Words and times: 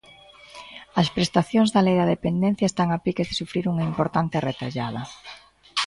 As 1.01 1.07
prestacións 1.15 1.69
da 1.71 1.83
Lei 1.85 1.95
da 1.99 2.11
Dependencia 2.15 2.69
están 2.71 2.89
a 2.91 2.97
piques 3.05 3.27
de 3.29 3.37
sufrir 3.41 3.65
unha 3.71 3.87
importante 3.91 4.43
retallada. 4.49 5.01